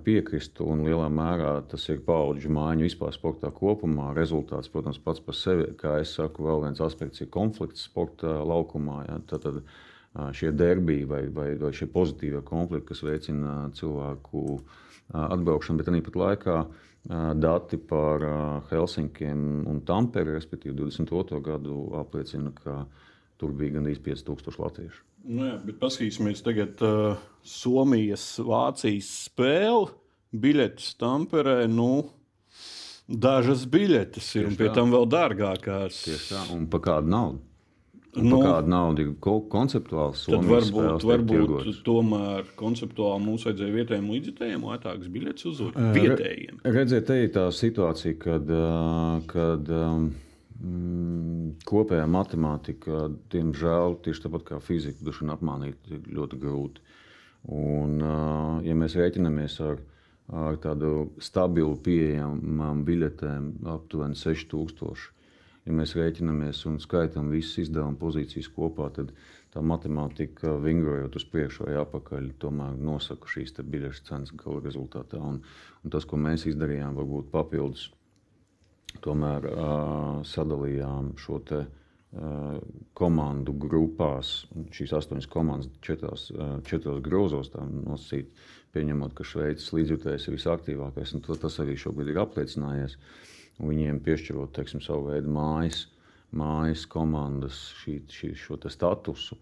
[0.06, 4.14] piekrītu, un lielā mērā tas ir paudžu mājiņu vispār sportā kopumā.
[4.16, 9.02] Rezultāts, protams, pats par sevi, kā es saku, vēl viens aspekts ir konflikts sporta laukumā.
[9.10, 9.60] Ja, tad, tad,
[10.36, 14.58] šie derbiji vai, vai, vai šie pozitīvie konflikti, kas veicina cilvēku
[15.12, 16.56] atbraukšanu, bet arī pat laikā
[17.42, 18.22] dati par
[18.70, 21.40] Helsinkiem un Tamperi, respektīvi 22.
[21.42, 22.84] gadu, apliecina, ka
[23.40, 25.02] tur bija gandrīz 5000 latviešu.
[25.22, 29.92] Nu jā, bet paskatīsimies tagad uh, Somijas, Vācijas spēli.
[30.32, 32.06] Biļetes Tamperē, nu,
[33.04, 34.76] dažas biļetes ir, Tieši un pie tā.
[34.78, 35.98] tam vēl dārgākās.
[36.06, 37.42] Tieši tā, un par kādu naudu?
[38.12, 45.12] Nu, kāda nauda ir konceptuāli Tad varbūt, varbūt tomēr konceptuāli mums vajadzēja vietējiem līdzekļiem lētākas
[45.14, 45.62] biļetes uz
[45.96, 46.58] vietējiem.
[46.76, 48.52] Redziet, te ir tā situācija, kad,
[49.32, 56.84] kad mm, kopējā matemātika, diemžēl, tieši tāpat kā fizika, dušana apmānīt ir ļoti grūti.
[57.48, 57.96] Un,
[58.66, 59.80] ja mēs rēķinamies ar,
[60.36, 65.21] ar tādu stabilu pieejamām biļetēm, aptuveni 6000
[65.66, 69.12] ja mēs rēķinamies un skaitām visas izdevuma pozīcijas kopā, tad
[69.52, 75.20] tā matemātika, vingrojot uz priekšu vai apakaļ, tomēr nosaka šīs biļešu cenas gala rezultātā.
[75.20, 75.42] Un,
[75.84, 77.90] un tas, ko mēs izdarījām, varbūt papildus,
[79.04, 81.62] tomēr uh, sadalījām šo te.
[82.12, 82.58] Uh,
[82.92, 84.42] komandu grupās,
[84.76, 88.28] šīs astoņas komandas, četrās, uh, četros grozos, nosacīt,
[88.76, 92.98] pieņemot, ka Šveices līdzjutējs ir visaktīvākais, un tas arī šobrīd ir apliecinājies.
[92.98, 95.86] Uh, viņiem piešķirot teiksim, savu veidu mājas,
[96.36, 99.38] mājas komandas šī, šī, šo statusu.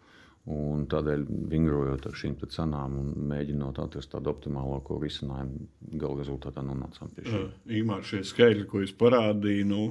[0.50, 5.66] Un tādēļ vingrojot ar šīm cenām un mēģinot atrast tādu optimālāko risinājumu,
[6.00, 7.42] gala rezultātā nonācām pie šī.
[7.80, 9.82] Īmā šie skaitļi, ko jūs parādījāt, nu,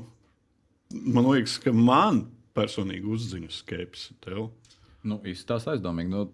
[1.05, 2.25] man liekas, ka man
[2.57, 4.49] personīgi uzzina skepsi tev.
[5.07, 6.11] Nu, Izstāsta aizdomīgi.
[6.11, 6.25] Nu,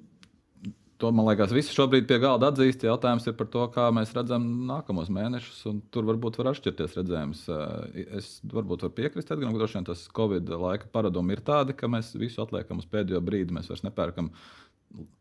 [0.98, 2.86] To man liekas, visi šobrīd pie galda atzīst.
[2.88, 7.42] Jautājums ir par to, kā mēs redzam nākamos mēnešus, un tur varbūt var atšķirties redzējums.
[7.52, 11.90] Eh, es varbūt varu piekrist, ka droši vien tas Covid laika paradumi ir tādi, ka
[11.92, 13.58] mēs visu atliekam uz pēdējo brīdi.
[13.58, 14.32] Mēs vairs nepērkam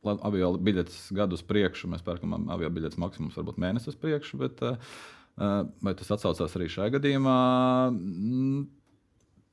[0.05, 4.39] avio biļetes gadu uz priekšu, mēs pērkam avio biļetes maksimums varbūt mēnesi uz priekšu.
[4.45, 4.79] Bet, eh,
[5.83, 7.39] vai tas atsaucās arī šajā gadījumā?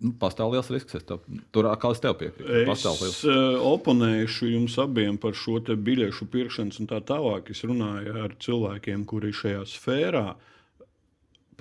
[0.01, 0.95] Nu, pastāv liels risks.
[0.97, 1.21] Es tev,
[1.53, 2.65] tur atkal es tev piekrītu.
[2.65, 3.19] Pastāv liels.
[3.21, 7.51] Es uh, oponēšu jums abiem par šo biļešu pirkšanas un tā tālāk.
[7.53, 10.27] Es runāju ar cilvēkiem, kuri šajā sfērā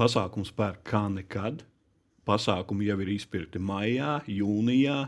[0.00, 1.66] pasākums pērk kā nekad.
[2.28, 5.02] Pasākumi jau ir izpirkti maijā, jūnijā.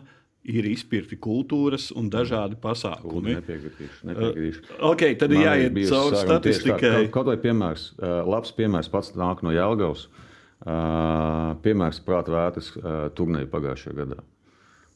[0.53, 3.37] Ir izpirkti kultūras un dažādi pasākumi.
[3.39, 4.01] Nepiekritīšu.
[4.11, 4.65] nepiekritīšu.
[4.75, 6.91] Uh, okay, tad ir jāiet cauri statistikai.
[6.99, 10.09] Kaut, kaut vai piemērs, uh, labs piemērs pats nāk no Jālgavas.
[10.11, 10.29] Uh,
[10.63, 14.21] piemērs prāta vētras uh, turnīra pagājušajā gadā.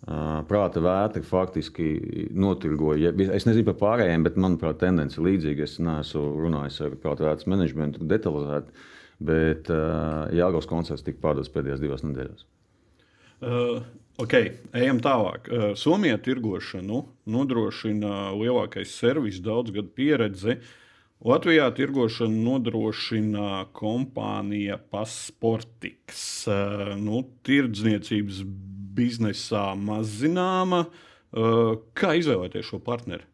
[0.07, 1.89] Uh, prāta vētra faktiski
[2.37, 3.15] notirgoja.
[3.35, 5.67] Es nezinu par pārējiem, bet manuprāt, tendence ir līdzīga.
[5.67, 8.87] Es neesmu runājis ar prāta vētras menedžmentu detalizēti,
[9.27, 12.47] bet uh, Jālgavas koncerts tika pārdots pēdējās divās nedēļās.
[13.37, 13.81] Uh,
[14.17, 14.33] Ok,
[14.73, 15.49] ejam tālāk.
[15.53, 20.55] Uh, Somijā tirgošanu nodrošina lielākais servis, daudz gadu pieredze.
[21.25, 26.25] Latvijā tirgošanu nodrošina kompānija Pasportiks.
[26.51, 28.43] Uh, nu, tirdzniecības
[28.97, 30.85] biznesā maz zināma.
[31.37, 33.25] Uh, kā izvēlēties šo partneri?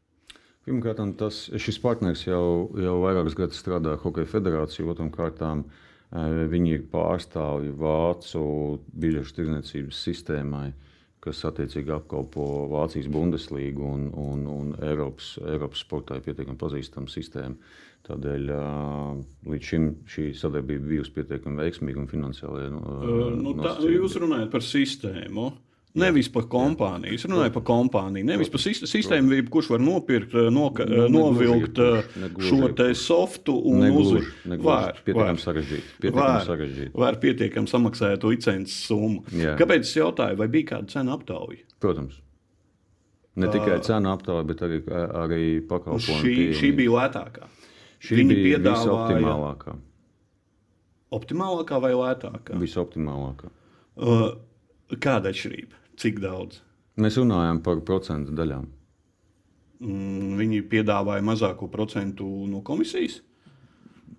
[0.62, 5.80] Pirmkārt, tas, šis partneris jau, jau vairākus gadus strādā Hokeja federācijā, otram kārtām uh,
[6.12, 8.42] Viņi ir pārstāvji Vācu
[9.00, 10.66] biļešu tirdzniecības sistēmai,
[11.22, 17.74] kas attiecīgi apkalpo Vācijas Bundeslīgu un, un, un Eiropas, Eiropas sportā ir pietiekami pazīstama sistēma.
[18.02, 18.48] Tādēļ
[19.46, 22.64] līdz šim šī sadarbība bijusi pietiekami veiksmīga un finansiāli.
[22.74, 25.44] Uh, nu, tā, jūs runājat par sistēmu.
[25.52, 27.18] Uh, Nevis par kompāniju.
[27.18, 28.24] Es runāju par kompāniju.
[28.24, 32.06] Nevis par sistēmu, kurš var nopirkt, eh, noka, eh, novilkt eh,
[32.40, 34.32] šo te softu un uzlikt.
[34.64, 36.12] Var, pietiekami sarežģīti.
[36.16, 36.48] Var,
[36.96, 39.20] var pietiekami samaksāt licences summu.
[39.36, 39.58] Jā.
[39.60, 41.60] Kāpēc es jautāju, vai bija kāda cena aptauja?
[41.84, 42.22] Protams.
[43.36, 46.24] Ne tikai cena aptauja, bet arī, arī pakalpojumu.
[46.24, 47.50] Šī, šī bija lētākā.
[48.00, 48.80] Šī Viņi bija piedāvāja...
[48.80, 49.76] visoptimālākā.
[51.12, 52.56] Optimālākā vai lētākā?
[52.60, 53.52] Visoptimālākā.
[54.00, 54.26] Uh,
[54.96, 55.81] kāda atšķirība?
[56.02, 56.58] Cik daudz?
[56.98, 58.64] Mēs runājam par procentu daļām.
[59.82, 63.20] Mm, viņi piedāvāja mazāko procentu no komisijas.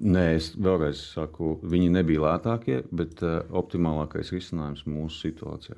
[0.04, 5.78] Nē, es vēlreiz saku, viņi nebija lētākie, bet uh, optimālākais risinājums mūsu situācijā.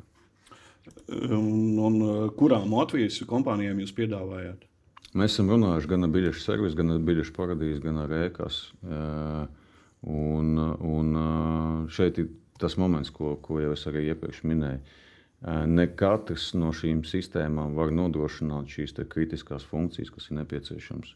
[1.35, 1.99] Un, un
[2.37, 4.65] kurām Latvijas kompānijām jūs piedāvājāt?
[5.17, 8.61] Mēs esam runājuši gan ar biļešu servisu, gan ar biļešu paradīzi, gan ar ēkas.
[8.85, 9.45] Uh,
[10.05, 10.53] un,
[10.85, 12.29] un šeit ir
[12.61, 15.01] tas moments, ko, ko jau es arī iepriekš minēju.
[15.41, 21.15] Uh, Ne katrs no šīm sistēmām var nodrošināt šīs kritiskās funkcijas, kas ir nepieciešamas.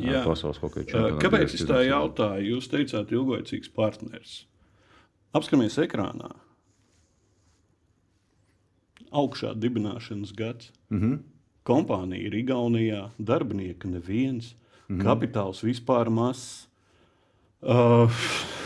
[0.00, 0.22] Jā.
[0.24, 1.22] Pasaules hokeja čempionātā.
[1.26, 2.54] Kāpēc es tā jautāju?
[2.54, 4.46] Jūs teicāt, ilglaicīgs partners.
[5.36, 6.30] Apskatāmies ekrānā.
[9.12, 10.72] Augšā dibināšanas gads.
[10.88, 11.18] Mm -hmm.
[11.68, 14.54] Kompānija ir Igaunijā, darbinieka neviens,
[14.88, 15.04] mm -hmm.
[15.04, 16.68] kapitāls vispār mazs.
[17.60, 18.10] Uh,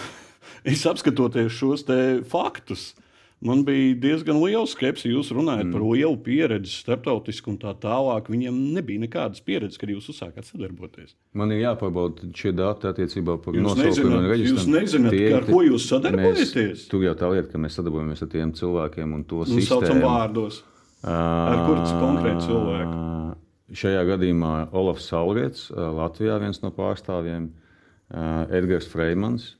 [0.73, 1.85] es apskatoties šos
[2.29, 2.95] faktus,
[3.43, 5.09] Man bija diezgan liela skepse.
[5.11, 5.73] Jūs runājat mm.
[5.75, 8.29] par lielu pieredzi, starptautisku un tā tālāk.
[8.31, 11.17] Viņiem nebija nekādas pieredzes, kad jūs uzsākāt sadarboties.
[11.35, 14.31] Man ir jāpārbauda šie dati attiecībā par nosaukumiem.
[14.47, 16.87] Jūs nezināt, tie, ar ko jūs sadarbojaties?
[16.93, 19.91] Tur jau tā lieta, ka mēs sadarbojamies ar tiem cilvēkiem un to nu, sistēmu.
[19.91, 20.63] Saucam vārdos.
[21.03, 22.99] Ar kurus konkrēti cilvēki?
[23.83, 27.49] Šajā gadījumā Olofs Saulriets, Latvijā viens no pārstāvjiem,
[28.53, 29.57] Edgars Freimans,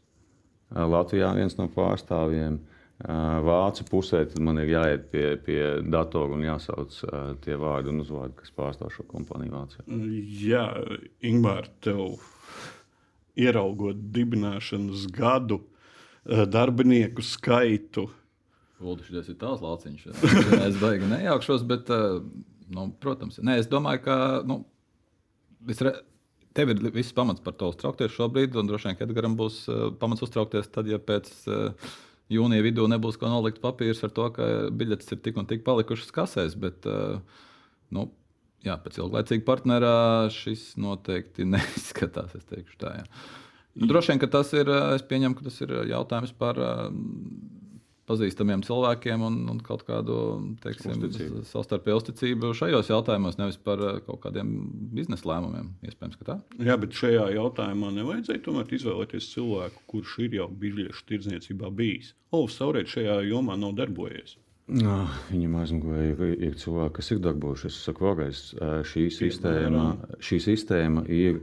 [0.71, 2.61] Latvijā viens no pārstāvjiem.
[3.03, 8.37] Vācu pusē man ir jāiet pie, pie datora un jāsauc uh, tie vārdi un uzvārdi,
[8.39, 9.87] kas pārstāv šo kompāniju Vācijā.
[10.43, 10.67] Jā,
[11.27, 12.21] Ingūna, tev
[13.35, 15.59] ieraugot dibināšanas gadu,
[16.23, 18.07] darbinieku skaitu.
[18.83, 20.07] Lūdzu, ir tāds lauciņš.
[20.69, 21.91] Es baigi nejaukšos, bet,
[22.71, 24.61] nu, protams, nē, es domāju, ka nu,
[25.83, 25.97] re...
[26.55, 29.61] tev ir viss pamats par to uztraukties šobrīd, un droši vien, ka Edgars būs
[29.99, 31.35] pamats uztraukties tad, ja pēc.
[31.51, 31.93] Uh,
[32.33, 36.13] jūnija vidū nebūs ko nolikt papīrs ar to, ka biļetes ir tik un tik palikušas
[36.15, 36.57] kasēs.
[36.61, 37.21] Bet, eh,
[37.95, 38.09] nu,
[38.67, 39.97] jā, pēc ilglaicīga partnerā
[40.35, 42.37] šis noteikti neizskatās.
[42.49, 43.05] Tā, jā.
[43.75, 46.87] nu, droši vien, ka tas ir, eh, es pieņemu, ka tas ir jautājums par eh,
[48.13, 50.19] pazīstamiem cilvēkiem un, un kaut kādu
[50.63, 54.53] savstarpēju uzticību šajos jautājumos, nevis par eh, kaut kādiem
[54.95, 55.73] biznesa lēmumiem.
[55.89, 56.39] Iespējams, ka tā.
[56.63, 62.15] Jā, bet šajā jautājumā nevajadzēja tomēr izvēlēties cilvēku, kurš ir jau biļešu tirdzniecībā bijis.
[62.33, 64.39] Olofs Saurēts šajā jomā nav darbojies.
[64.73, 67.75] No, viņam aizmugurē ir, ir cilvēki, kas ir darbojušies.
[67.75, 68.43] Es saku, vēlreiz,
[68.89, 69.87] šī sistēma,
[70.23, 71.41] šī sistēma ir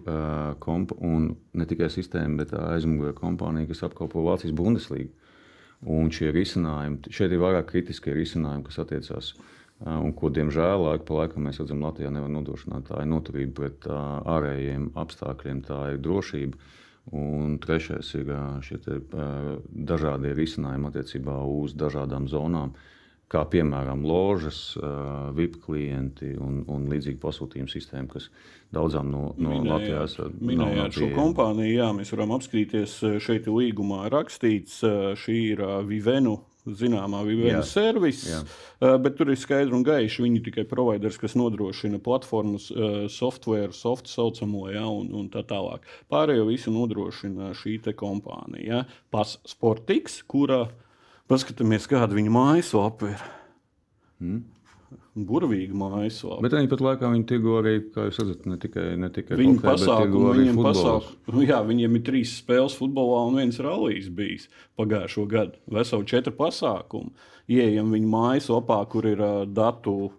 [0.63, 5.11] kompa, un ne tikai sistēma, bet aizmugurē kompānija, kas apkalpo Vācijas Bundeslīgu.
[5.87, 9.31] Un šie risinājumi, šeit ir vairāk kritiskie risinājumi, kas attiecās.
[9.79, 12.89] Un ko, diemžēl, laika pa laikam mēs redzam, Latvijā nevar nodrošināt.
[12.89, 16.59] Tā ir noturība pret ārējiem apstākļiem, tā ir drošība.
[17.15, 18.33] Un trešais ir
[18.67, 18.77] šie
[19.71, 22.75] dažādie risinājumi attiecībā uz dažādām zonām,
[23.29, 28.29] kā piemēram ložas, uh, VIP klienti un, un līdzīgi pasūtījuma sistēma, kas
[28.73, 31.71] daudzām no, no Latvijas minējāt šo kompāniju.
[31.73, 34.81] Jā, mēs varam apskatīties šeit līgumā rakstīts,
[35.23, 36.39] šī ir Vivenu
[36.77, 38.39] zināmā VPN servis, jā.
[39.01, 40.23] bet tur ir skaidri un gaiši.
[40.25, 42.67] Viņi tikai providers, kas nodrošina platformas,
[43.13, 45.87] software, soft saucamo, ja, un, un tā tālāk.
[46.11, 48.67] Pārējo visu nodrošina šī kompānija.
[48.69, 48.83] Ja.
[49.13, 50.67] Pas Sportiks, kura
[51.29, 53.27] paskatāmies, kāda viņa mājaslapa ir.
[54.19, 54.47] Hmm
[55.27, 56.43] burvīga mājaslapa.
[56.45, 59.61] Bet viņi pat laikā viņi tirgo arī, kā jūs redzat, ne tikai, ne tikai viņu
[59.63, 60.31] pasākumu.
[60.37, 64.47] Viņiem, pasākumu, jā, viņiem ir trīs spēles futbolā un viens rallijs bijis
[64.79, 65.59] pagājušo gadu.
[65.75, 67.13] Veseli četri pasākumi.
[67.49, 70.11] Ieejam viņu mājaslapā, kur ir uh, datu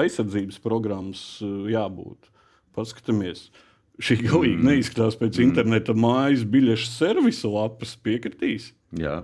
[0.00, 2.30] aizsardzības programmas uh, jābūt.
[2.76, 3.48] Paskatāmies.
[4.02, 4.68] Šī galīgi mm.
[4.68, 5.48] neizskatās pēc mm.
[5.48, 7.94] interneta mājas biļešu servisa lapas.
[8.04, 8.72] Piekritīs?
[8.98, 9.22] Jā.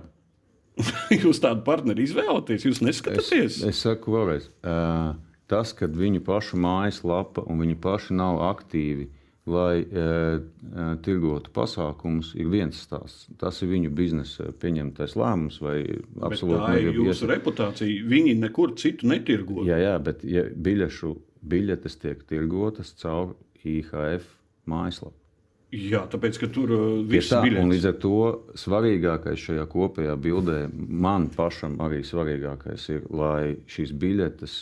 [1.23, 3.61] jūs tādu partneri izvēlaties, jūs neskatāties?
[3.61, 5.13] Es, es saku vēlreiz, uh,
[5.51, 9.09] tas, ka viņu pašu mājaslapa un viņi paši nav aktīvi,
[9.51, 10.41] lai uh,
[11.03, 13.25] tirgotu pasākumus, ir viens stāsts.
[13.41, 15.57] Tas ir viņu biznesa pieņemtais lēmums.
[15.61, 17.31] Tā ir jūsu iesa...
[17.33, 18.05] reputācija.
[18.11, 19.65] Viņi nekur citu netirgo.
[19.67, 23.33] Jā, jā bet ja biļešu, biļetes tiek tirgotas caur
[23.65, 24.29] IHF
[24.69, 25.20] mājaslapu.
[25.71, 27.67] Jā, tāpēc, ka tur uh, viss ir bijis.
[27.71, 28.15] Līdz ar to
[28.59, 34.57] svarīgākais šajā kopējā bildē, man pašam arī svarīgākais ir, lai šīs biļetes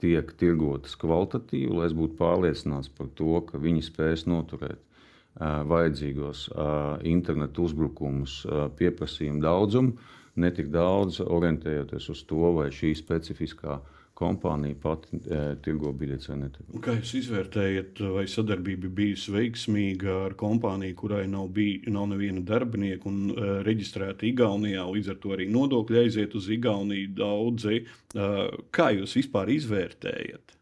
[0.00, 6.46] tiek tirgotas kvalitatīvi, lai es būtu pārliecināts par to, ka viņi spēs noturēt uh, vajadzīgos
[6.54, 9.98] uh, internetu uzbrukumus, uh, pieprasījumu daudzumu,
[10.40, 16.30] ne tik daudz orientējoties uz to, vai šī specifiskā uh, kompānija pati e, tirgo biļetes
[16.30, 16.80] vai netirgo.
[16.84, 23.10] Kā jūs izvērtējat, vai sadarbība bijusi veiksmīga ar kompāniju, kurai nav, bij, nav neviena darbinieka
[23.10, 27.82] un e, reģistrēta Igaunijā, līdz ar to arī nodokļi aiziet uz Igauniju daudzi?
[27.82, 28.32] E,
[28.74, 30.54] kā jūs vispār izvērtējat?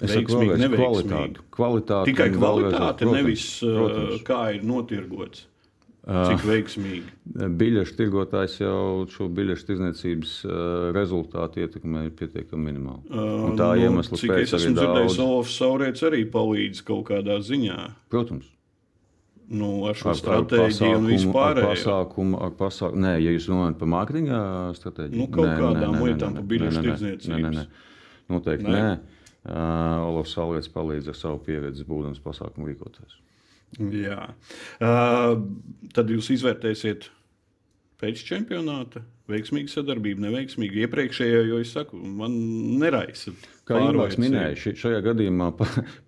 [0.00, 4.22] Es saprotu, ka kvalitāte, kvalitāte tikai kvalitāte, nevis protams.
[4.24, 5.44] kā ir notirgots.
[6.00, 7.10] Cik veiksmīgi?
[7.60, 10.36] Biļešu tirgotājs jau šo biļešu tirdzniecības
[10.96, 13.04] rezultātu ietekmē pietiekami minimāli.
[13.12, 17.76] Un tā nu, iemesla pēc es esmu dzirdējis, Olofs Saurēts arī palīdz kaut kādā ziņā.
[18.12, 18.48] Protams.
[19.50, 21.58] Nu, ar šo ar, stratēģiju un vispār.
[21.58, 23.02] Ar pasākumu, ar pasākumu.
[23.02, 24.42] Nē, ja jūs runājat par mārketinga
[24.78, 25.20] stratēģiju.
[25.20, 27.64] Nu, kaut nē, kādām nē, lietām par biļešu tirdzniecību.
[28.30, 28.84] Noteikti nē.
[28.84, 29.24] nē.
[29.40, 33.18] Uh, Olofs Saurēts palīdz ar savu pieredzi būdams pasākumu rīkotājs.
[33.78, 34.32] Jā.
[34.82, 35.38] Uh,
[35.94, 37.06] tad jūs izvērtēsiet
[38.00, 39.04] pēc čempionāta.
[39.30, 40.80] Veiksmīga sadarbība, neveiksmīga.
[40.86, 42.34] Iepriekšējā, jo es saku, man
[42.80, 43.30] neraisa.
[43.68, 45.52] Kā jau minēju, šajā gadījumā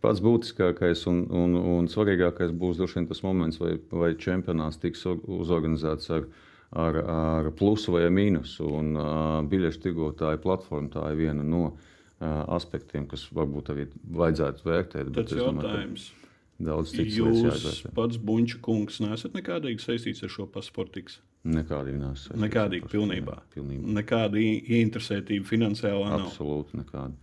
[0.02, 5.04] pats būtiskākais un, un, un svarīgākais būs droši vien tas moments, vai, vai čempionāts tiks
[5.12, 6.26] uzorganizēts ar,
[6.74, 8.66] ar, ar plusu vai mīnusu.
[8.80, 13.86] Un uh, biļešu tirgotāja platforma tā ir viena no uh, aspektiem, kas varbūt arī
[14.18, 15.14] vajadzētu vērtēt.
[15.20, 16.10] Tas jautājums.
[16.10, 16.21] Domāju,
[16.66, 17.64] daudz citas lietas.
[17.66, 21.20] Jūs pats, Bunča kungs, neesat nekādīgi saistīts ar šo pasportiks?
[21.48, 22.36] Nekādīgi neesat.
[22.38, 23.40] Nekādīgi, pilnībā.
[23.54, 23.94] pilnībā.
[23.98, 26.28] Nekāda ieinteresētība finansiālā nav.
[26.28, 27.18] Absolūti nekāda.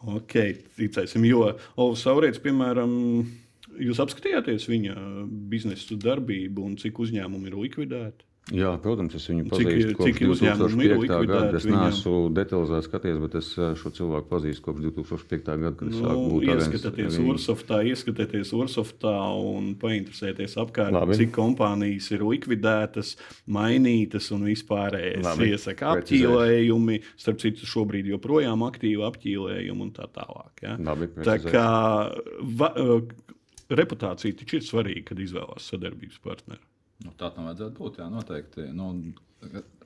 [0.00, 0.36] Ok,
[0.78, 1.44] ticēsim, jo
[1.80, 2.92] Olus Saurēts, piemēram,
[3.76, 4.96] jūs apskatījāties viņa
[5.52, 8.29] biznesa darbību un cik uzņēmumi ir likvidēti?
[8.50, 11.12] Jā, protams, es viņu pazīstu cik, kopš 2005.
[11.30, 11.58] gada.
[11.58, 15.50] Es neesmu detalizēti skatījies, bet es eh, šo cilvēku pazīstu kopš 2005.
[15.62, 21.18] gada, kad es nu, sāku būt ieskatieties Ursoftā, ieskatieties Ursoftā un painteresēties apkārt, Labi.
[21.20, 23.14] cik kompānijas ir likvidētas,
[23.46, 25.30] mainītas un vispārējais.
[25.50, 30.66] Iesaka apķīlējumi, starp citu, šobrīd joprojām aktīvi apķīlējumi un tā tālāk.
[30.66, 30.74] Ja?
[30.90, 31.68] Labi, tā kā
[32.58, 33.38] va, eh,
[33.70, 36.69] reputācija taču ir svarīga, kad izvēlās sadarbības partneri.
[37.04, 38.00] Nu, tā tam vajadzētu būt.
[38.02, 38.66] Jā, noteikti.
[38.76, 38.90] Nu,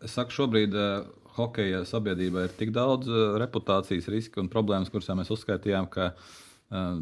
[0.02, 5.12] es saku, šobrīd uh, hokeja sabiedrībā ir tik daudz uh, reputācijas riski un problēmas, kuras
[5.14, 6.98] mēs uzskaitījām, ka uh,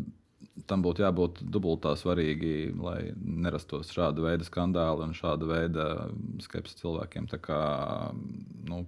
[0.68, 5.86] tam būtu jābūt dubultā svarīgi, lai nerastos šāda veida skandāli un šāda veida
[6.44, 7.28] skepsi cilvēkiem.
[7.30, 7.62] Tā kā,
[8.68, 8.84] nu,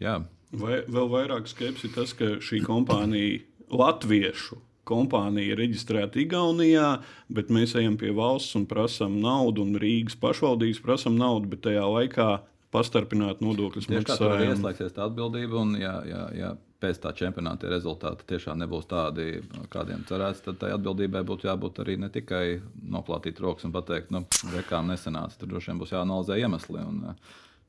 [0.00, 0.20] jā.
[0.56, 6.90] Vai vēl vairāk skepsi tas, ka šī kompānija latviešu kompānija ir reģistrēta Igaunijā,
[7.32, 11.84] bet mēs ejam pie valsts un prasām naudu, un Rīgas pašvaldības prasām naudu, bet tajā
[11.84, 12.30] laikā
[12.74, 14.56] pastarpināt nodokļus maksājumiem.
[14.56, 19.40] Ieslēgsies tā atbildība, un ja, ja, ja pēc tā čempionāta rezultāti tiešām nebūs tādi,
[19.72, 22.60] kādiem cerēts, tad tai atbildībai būtu jābūt arī ne tikai
[22.94, 24.24] noplātīt rokas un pateikt, nu,
[24.54, 25.40] rekām nesenāca.
[25.40, 26.84] Tur droši vien būs jāanalizē iemesli.
[26.84, 27.00] Un,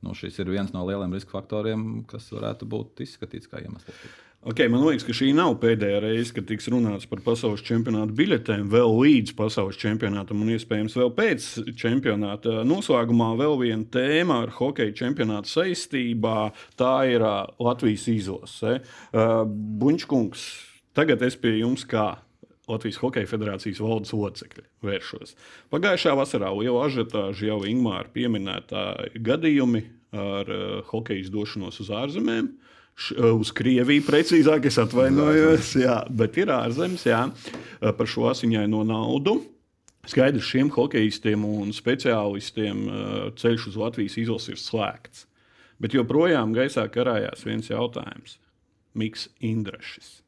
[0.06, 4.04] nu, šis ir viens no lieliem riska faktoriem, kas varētu būt izskatīts kā iemesls.
[4.40, 8.70] Okay, man liekas, ka šī nav pēdējā reize, kad tiks runāts par pasaules čempionāta biļetēm,
[8.72, 12.62] vēl līdz pasaules čempionātam, un iespējams vēl pēc čempionāta.
[12.64, 16.38] Noslēgumā vēl viena tēma ar hokeja čempionāta saistībā-
[16.80, 17.20] tā ir
[17.60, 18.80] Latvijas izlase.
[19.12, 20.46] Buņškungs,
[20.96, 22.16] tagad es pie jums kā
[22.66, 25.36] Latvijas Hokeja Federācijas valdes locekļi vēršos.
[25.68, 29.84] Pagājušā vasarā liela ažiotāža jau Ingūna pieminētā gadījumi
[30.16, 32.48] ar uh, hokeja došanos uz ārzemēm.
[32.48, 32.69] Uh,
[33.34, 37.24] uz Krieviju, precīzāk, es atvainojos, jā, bet ir ārzemes, jā,
[37.80, 39.40] par šo asiņaino naudu.
[40.08, 42.86] Skaidrs, šiem hokeistiem un speciālistiem
[43.36, 45.26] ceļš uz Latvijas izlasi ir slēgts.
[45.80, 48.38] Bet joprojām gaisā karājās viens jautājums-
[49.00, 50.20] Miks Indrašs.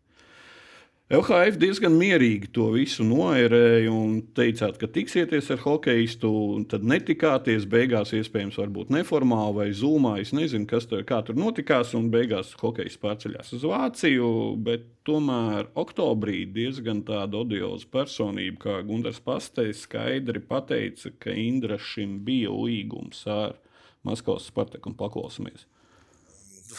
[1.12, 7.66] LHF diezgan mierīgi to visu noērēja un teicāt, ka tiksieties ar hokeistu, un tad netikāties.
[7.68, 10.14] Beigās, iespējams, varbūt neformāli vai zūmā.
[10.22, 14.30] Es nezinu, kas tur, tur notikās, un beigās hokejs pārceļās uz Vāciju.
[14.64, 22.56] Bet tomēr oktobrī diezgan tāda odioza personība kā Gunārs Pastejs skaidri pateica, ka Indrašam bija
[22.56, 23.60] līgums ar
[24.08, 25.68] Maskavas Spartaku un paklausīsimies.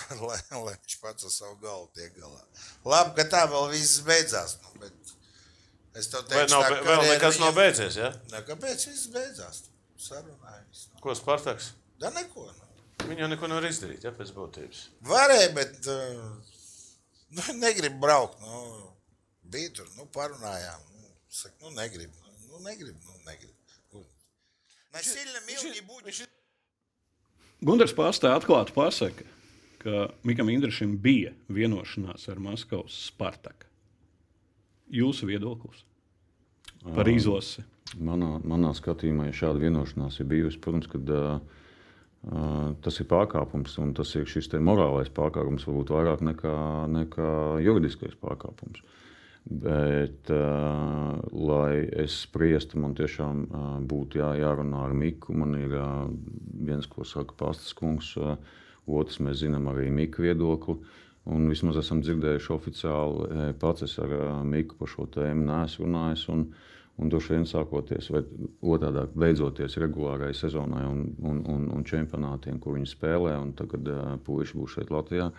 [0.27, 2.41] lai, lai viņš pats ar savu galvu tiek galā.
[2.87, 4.57] Labi, ka tā vēl viss beidzās.
[4.63, 4.89] Nu,
[5.99, 7.99] es tev teicu, ka vēl, vēl nekas nav beidzies.
[7.99, 8.11] Ja?
[8.33, 9.63] Ne, kāpēc viss beidzās?
[10.03, 10.87] Sarunājums.
[10.93, 11.03] Nu.
[11.03, 11.71] Ko Spartaks?
[12.01, 12.49] Da neko.
[12.49, 12.69] Nu.
[13.07, 14.83] Viņi jau neko nevar izdarīt, ja pēc būtības.
[15.07, 16.59] Varēja, bet uh,
[17.35, 18.39] nu, negribu braukt.
[18.43, 18.93] Nu,
[19.53, 20.85] bija tur, nu, parunājām.
[20.95, 22.15] Nu, saka, nu, negribu.
[22.49, 23.53] Nu, negribu, nu, negribu.
[24.93, 26.27] Mēs sīļi milīgi būtu.
[27.65, 29.25] Gundars pārstāja atklāti pasaka,
[29.83, 33.67] ka Mikam Indrašam bija vienošanās ar Maskavas Spartaku.
[34.93, 35.83] Jūsu viedoklis
[36.83, 37.63] par izlasi?
[38.03, 41.59] Manā, manā skatījumā, ja šāda vienošanās ir bijusi, protams, kad, uh,
[42.25, 46.55] uh, tas ir pārkāpums, un tas ir šis morālais pārkāpums, varbūt vairāk nekā,
[46.89, 47.29] nekā
[47.63, 48.81] juridiskais pārkāpums.
[49.43, 55.35] Bet, uh, lai es spriestu, man tiešām uh, būtu jā, jārunā ar Miku.
[55.35, 56.07] Man ir uh,
[56.63, 58.13] viens, ko saka Pastas kungs.
[58.17, 58.37] Uh,
[58.87, 60.77] Otrs, mēs zinām arī Miku viedokli.
[61.33, 65.87] Un vismaz esam dzirdējuši oficiāli, e, pats es ar e, Miku par šo tēmu neesmu
[65.87, 66.25] runājis.
[66.33, 66.49] Un,
[67.01, 68.21] un droši vien sākoties, vai
[68.73, 74.03] otrādi beidzoties regulārai sezonai un, un, un, un čempionātiem, kur viņi spēlē, un tagad uh,
[74.25, 75.31] puiši būs šeit Latvijā.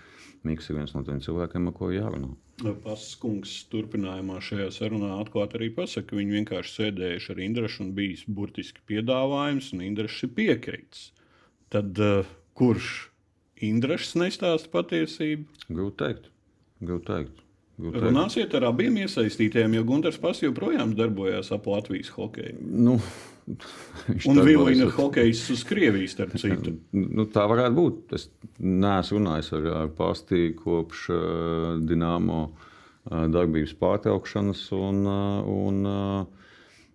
[0.44, 2.32] Mikls ir viens no tiem cilvēkiem, ar ko jārunā.
[2.82, 7.94] Pasas kungs turpinājumā šajā sarunā atklāti arī pasaka, ka viņi vienkārši sēdējuši ar Indrašu un
[7.96, 11.08] bijis burtiski piedāvājums, un Indrašs ir piekrītis.
[11.74, 12.92] Tad uh, kurš
[13.64, 15.46] Indrašs nestāsta patiesību.
[15.68, 16.30] Grūti teikt.
[16.84, 17.44] Grūti teikt.
[17.78, 18.08] Grūti teikt.
[18.08, 22.58] Runāsiet ar abiem iesaistītiem, jo Gunārs Pats joprojām darbojās ap Latvijas hokeju.
[22.62, 22.98] Nu,
[24.28, 26.76] un vilina hokejs uz Krievijas, starp citu.
[27.16, 28.14] Nu, tā varētu būt.
[28.16, 31.18] Es neesmu runājis ar, ar Pastī kopš uh,
[31.84, 34.64] Dienāmo uh, darbības pārtraukšanas.
[34.78, 36.43] Un, uh, un, uh,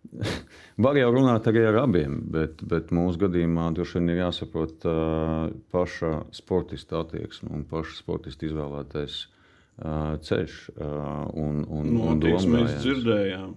[0.84, 5.50] Var jau runāt arī ar abiem, bet, bet mūsu gadījumā droši vien ir jāsaprot uh,
[5.74, 10.58] paša sportista attieksme un paša sportista izvēlētais uh, ceļš.
[10.76, 12.50] Uh, un, un, no, un domājās.
[12.54, 13.54] mēs dzirdējām,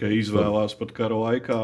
[0.00, 1.62] ka izvēlās pat kara laikā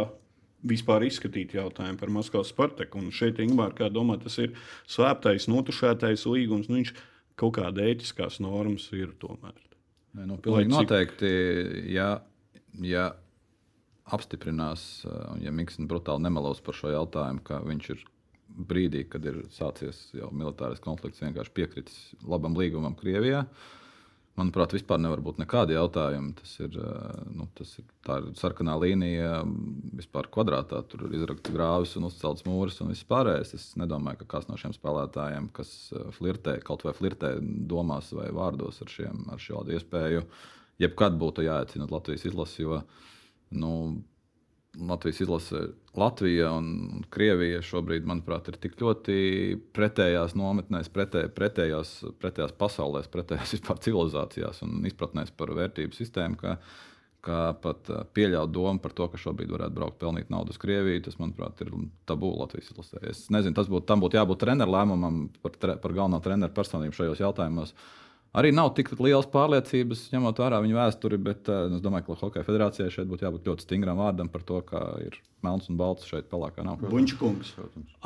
[0.68, 3.01] vispār izskatīt jautājumu par Maskavas Spartaku.
[3.01, 4.57] Un šeit, Ingūna, kā domā, tas ir
[4.90, 6.68] slēptais, notušētais līgums.
[6.70, 6.92] Nu, viņš
[7.38, 9.57] kaut kāda ētiskās normas ir tomēr.
[10.18, 11.33] Nē, nu, pilnīgi noteikti.
[11.94, 12.11] Ja,
[12.83, 13.12] ja
[14.14, 14.85] apstiprinās,
[15.33, 18.07] un ja Mikls brutāli nemelos par šo jautājumu, ka viņš ir
[18.49, 23.44] brīdī, kad ir sācies jau militārais konflikts, vienkārši piekritis labam līgumam Krievijā.
[24.38, 26.31] Manuprāt, vispār nevar būt nekādi jautājumi.
[26.38, 26.77] Tas ir,
[27.35, 29.40] nu, tas ir tā ir sarkanā līnija
[29.99, 30.79] vispār kvadrātā.
[30.87, 33.57] Tur ir izrakts grāvis un uzcelts mūris un viss pārējais.
[33.59, 35.73] Es nedomāju, ka kāds no šiem spēlētājiem, kas
[36.21, 40.23] flirtē, kaut vai flirtē domās vai vārdos ar, šiem, ar šādu iespēju,
[40.87, 42.62] jebkad būtu jāaicina Latvijas izlasi.
[42.62, 43.17] Jo, uh,
[43.50, 43.72] nu,
[44.78, 45.61] Latvijas izlase,
[45.96, 49.16] Latvija un Krievija šobrīd, manuprāt, ir tik ļoti
[49.74, 56.56] pretējās nometnēs, pretē, pretējās, pretējās pasaulēs, pretējās vispār civilizācijās un izpratnēs par vērtību sistēmu, ka,
[57.26, 61.18] ka pat pieļaut domu par to, ka šobrīd varētu braukt pelnīt naudu uz Krieviju, tas,
[61.18, 61.72] manuprāt, ir
[62.06, 63.02] tabū Latvijas izlasē.
[63.11, 67.00] Es nezinu, tas būtu, tam būtu jābūt treneru lēmumam par, tre, par galveno treneru personību
[67.00, 67.74] šajos jautājumos.
[67.74, 72.17] Uh, Arī nav tik liels pārliecības, ņemot vērā viņu vēsturi, bet uh, es domāju, ka
[72.21, 76.09] Hokeja federācijai šeit būtu jābūt ļoti stingram vārdam par to, ka ir melns un balts
[76.09, 76.83] šeit pelēkā nav.
[76.93, 77.55] Buņķkungs,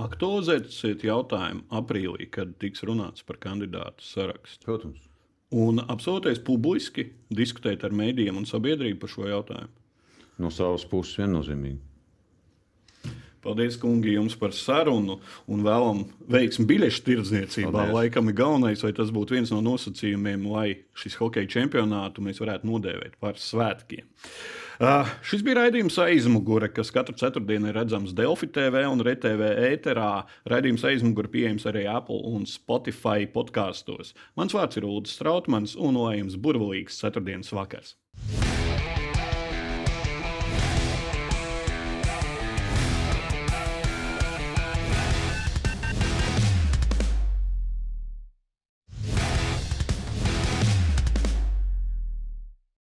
[0.05, 4.63] aktualizēsiet jautājumu aprīlī, kad tiks runāts par kandidātu sarakstu.
[4.69, 5.09] Protams.
[5.53, 9.75] Un apsoloties publiski diskutēt ar mēdījiem un sabiedrību par šo jautājumu.
[10.41, 11.83] No savas puses viennozīmīgi.
[13.43, 15.19] Paldies, kungi, jums par sarunu
[15.51, 17.73] un vēlam veiksmi biļešu tirdzniecībā.
[17.75, 17.97] Paldies.
[17.97, 20.67] Laikam ir galvenais, vai tas būtu viens no nosacījumiem, lai
[20.99, 24.07] šis hokeja čempionātu mēs varētu nodēvēt par svētkiem.
[24.83, 30.13] Uh, šis bija raidījums aizmugure, kas katru ceturtdienu ir redzams Delfi TV un RTV ēterā.
[30.51, 34.15] Raidījums aizmugure pieejams arī Apple un Spotify podkāstos.
[34.39, 37.95] Mans vārds ir Ulrichs Strautmans un lai jums burvīgs ceturtdienas vakars!